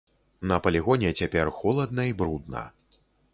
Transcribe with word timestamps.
На 0.51 0.55
палігоне 0.67 1.11
цяпер 1.19 1.51
холадна 1.59 2.07
і 2.13 2.17
брудна. 2.23 2.65